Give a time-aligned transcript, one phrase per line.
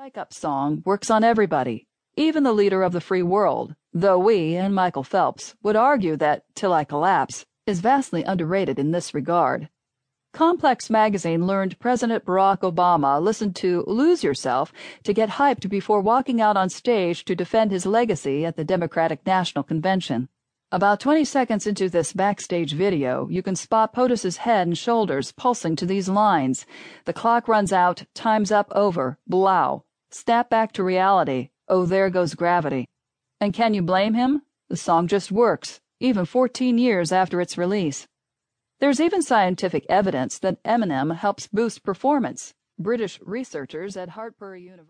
[0.00, 1.86] Psych Up song works on everybody,
[2.16, 6.44] even the leader of the free world, though we, and Michael Phelps, would argue that
[6.54, 9.68] Till I Collapse is vastly underrated in this regard.
[10.32, 16.40] Complex magazine learned President Barack Obama listened to Lose Yourself to get hyped before walking
[16.40, 20.30] out on stage to defend his legacy at the Democratic National Convention.
[20.72, 25.76] About 20 seconds into this backstage video, you can spot POTUS's head and shoulders pulsing
[25.76, 26.64] to these lines.
[27.04, 29.84] The clock runs out, time's up, over, blow.
[30.12, 31.50] Snap back to reality.
[31.68, 32.86] Oh, there goes gravity.
[33.40, 34.42] And can you blame him?
[34.68, 38.08] The song just works, even 14 years after its release.
[38.80, 42.54] There's even scientific evidence that Eminem helps boost performance.
[42.76, 44.80] British researchers at Hartpury University